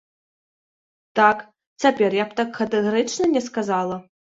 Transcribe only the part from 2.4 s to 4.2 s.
так катэгарычна не сказала.